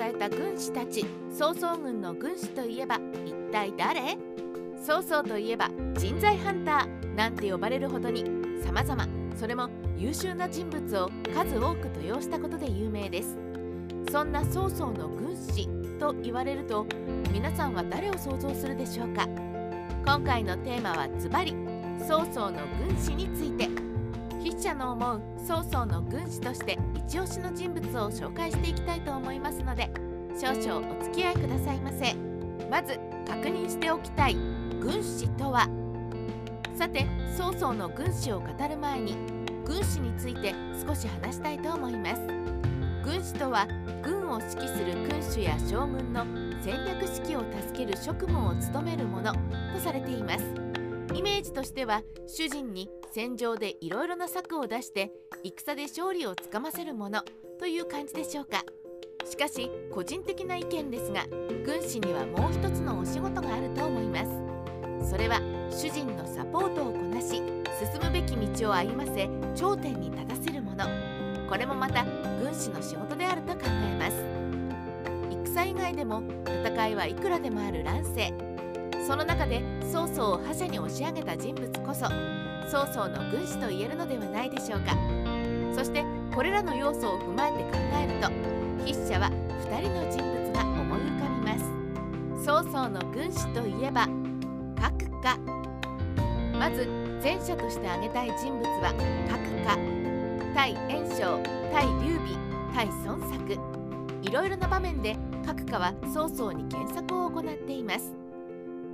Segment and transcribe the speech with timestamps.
[0.00, 4.18] えた軍師たち曹操軍の軍師といえば一体誰？
[4.84, 8.24] 曹操といえば人材ハンターなんて呼ばれるほどに
[8.64, 9.06] 様々。
[9.36, 13.36] それも優秀な人物を数多く登用したことで有名です。
[14.10, 16.86] そんな曹操の軍師と言われると
[17.32, 19.26] 皆さんは誰を想像するでしょうか？
[20.04, 21.54] 今回のテーマはズバリ
[22.06, 23.68] 曹操の軍師について。
[24.40, 29.88] 筆者の思う曹操の軍師として一押しの人物を紹介していきたいと思いますので
[30.38, 32.14] 少々お付き合いくださいませ。
[32.70, 34.36] まず確認しておきたい
[34.78, 35.66] 軍師とは。
[36.74, 39.16] さて曹操の軍師を語る前に
[39.64, 40.54] 軍師について
[40.86, 42.20] 少し話したいと思います。
[43.02, 43.66] 軍師とは
[44.02, 46.26] 軍を指揮する君主や将軍の
[46.60, 50.67] 戦略指揮を助ける職務を務めるものとされています。
[51.18, 55.10] イメージとしては主人に戦場でいろいろな策を出して
[55.42, 57.22] 戦で勝利をつかませるもの
[57.58, 58.62] という感じでしょうか。
[59.28, 61.26] しかし個人的な意見ですが
[61.66, 64.20] 軍師にはもう一つのお仕事があると思いま
[65.02, 65.10] す。
[65.10, 65.40] それは
[65.72, 67.42] 主人のサポートをこなし進
[68.00, 70.84] むべき道を歩ませ頂点に立たせるもの。
[71.48, 72.04] これもまた
[72.40, 74.38] 軍師の仕事であると考えます。
[75.52, 78.47] 戦以外でも戦いはいくらでもある乱世。
[79.08, 82.04] その中で曹操を覇者に押し上げた人物こそ
[82.70, 84.94] 曹操の軍師と言えるのではないでしょうか。
[85.74, 88.28] そしてこれらの要素を踏まえて考えると
[88.84, 89.30] 筆者は
[89.64, 91.58] 2人の人物が思い浮かびま
[92.36, 92.44] す。
[92.44, 94.06] 曹操の軍師といえば
[94.78, 95.38] 各家
[96.58, 96.86] まず
[97.22, 98.92] 前者として挙げたい人物は
[99.30, 101.42] 各家対袁紹
[101.72, 102.34] 対劉備
[102.74, 103.58] 対孫作
[104.20, 108.27] いろいろな場面で各家は曹操に検索を行っています。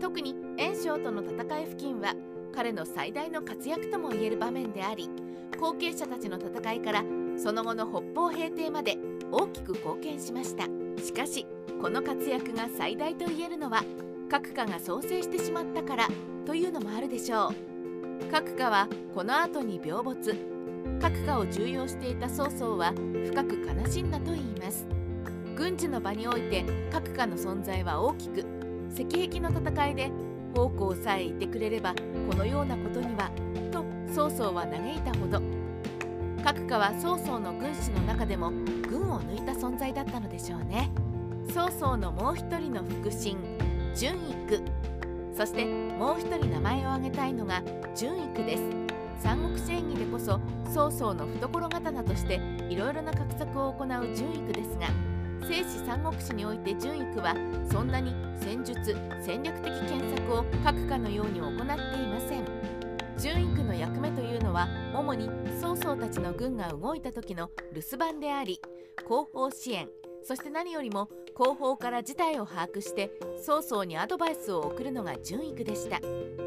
[0.00, 2.14] 特に袁紹との戦い付近は
[2.54, 5.10] 彼の最大の活躍ともいえる場面であり
[5.58, 7.04] 後継者たちの戦いから
[7.36, 8.96] その後の北方平定まで
[9.30, 10.64] 大きく貢献しました。
[11.02, 11.46] しかし
[11.80, 13.82] この活躍が最大と言えるのは
[14.30, 16.08] 各家が創生してしまったから
[16.46, 18.30] というのもあるでしょう。
[18.30, 20.36] 各家はこの後に病没。
[21.00, 22.92] 各家を重用していた曹操は
[23.26, 24.86] 深く悲しんだと言います。
[25.56, 28.44] 軍事の場において各家の存在は大きく
[28.94, 30.12] 石壁の戦いで
[30.54, 31.94] 奉公さえいてくれれば
[32.30, 33.28] このようなことには
[33.72, 33.84] と
[34.14, 35.42] 曹操は嘆いたほど。
[36.44, 38.52] 各家は曹操の軍師の中でも
[38.88, 40.90] 軍を抜いた存在だったのでしょうね。
[41.52, 43.36] 曹操のもう一人の腹心
[43.96, 44.62] 純育
[45.36, 47.62] そしてもう一人名前を挙げたいのが
[47.96, 48.62] 純育です。
[49.18, 50.38] 三国志演義でこそ
[50.72, 54.88] 曹操の懐刀としていろいろな画策を行う純育ですが
[55.46, 57.34] 聖史三国志において純育は
[57.70, 62.44] そんなに戦術戦略的検索を書くかのように行っていません。
[63.18, 68.60] 純育の役目というのは主に曹操たちの軍が動いた時の留守番であり
[69.08, 69.88] 後方支援
[70.24, 76.00] そして何よりも後方から事態を把握して曹操にアドバイスを送るのが純育でした。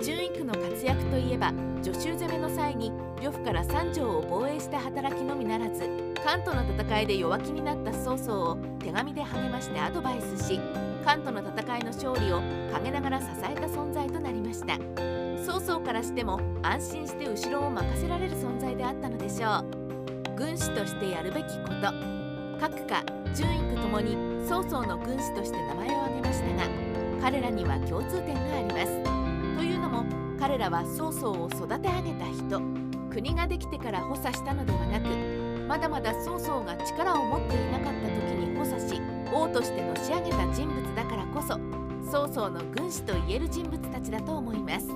[0.00, 10.58] 純育の活躍といえば助手攻めの際に呂布から三条を防衛した働きのみならず関東の戦いで弱気になった曹操を手紙で励ましてアドバイスし
[11.04, 12.40] 関東の戦いの勝利を
[12.72, 14.78] 陰ながら支えた存在となりました。
[15.44, 20.36] 曹操からしても安心して後ろを任せられる存在であったのでしょう。
[20.36, 21.92] 軍師としてやるべきこと
[22.58, 23.04] 各家
[23.34, 24.16] 順育ともに
[24.48, 26.62] 曹操の軍師として名前を挙げましたが
[27.20, 29.02] 彼らには共通点があります。
[29.58, 30.06] というのも
[30.40, 32.62] 彼らは曹操を育て上げた人
[33.10, 35.37] 国ができてから補佐したのではなく
[35.68, 41.60] まだまだ曹操が力を持っていなかった時に補佐し王としてのし上げた人物だからこそ
[42.10, 44.88] 曹操の軍師と言える人物たちだと思います。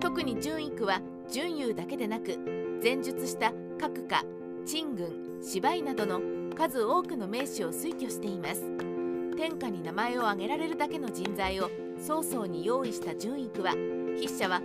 [0.00, 1.00] 特に順育は
[1.30, 2.36] 準優だけでなく
[2.82, 4.24] 前述した各家
[4.66, 6.20] 陳軍芝居などの
[6.56, 8.62] 数多くの名士を推挙しています。
[9.36, 11.70] 天下に名前を挙げられるだけの人材を
[12.04, 13.74] 曹操に用意した順育は
[14.16, 14.60] 筆者は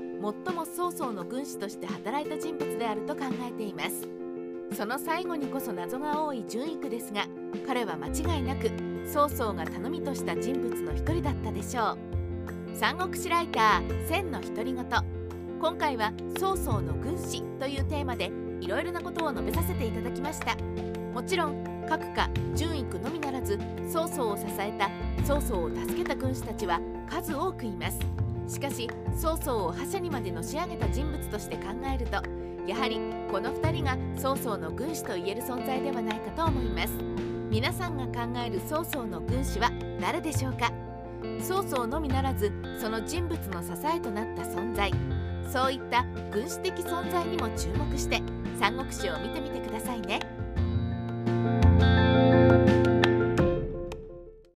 [0.46, 4.25] 最も曹操の軍師として働いた人物であると考えています。
[4.74, 7.26] その最後にこそ謎が多い順育ですが
[7.66, 8.72] 彼は間違いなく
[9.06, 11.98] 曹操が頼みとした人物の一人だったでしょう。
[12.76, 14.86] 三国志ライター千の独り言。
[15.62, 20.56] 今回は曹操の軍師というテーマでいろいろなことを述べさせていただきました。
[21.14, 23.58] もちろん各家順育のみならず
[23.90, 24.90] 曹操を支えた
[25.26, 28.00] 曹操を助けた軍師たちは数多くいます。
[28.48, 31.64] しかし曹操を覇者にまでのし上げた人物として考
[31.94, 32.22] えると
[32.68, 33.00] やはり
[33.32, 36.94] この2人が曹操の軍師と言える存在ではないかと思います。
[37.50, 39.72] 皆さんが考える曹操の軍師は
[40.02, 40.72] 誰でしょうか？
[41.42, 44.92] 曹操のみならずその人物の支えとなった存在。
[45.52, 48.22] そういった軍師的存在にも注目して
[48.60, 50.20] 三国志を見てみてくださいね。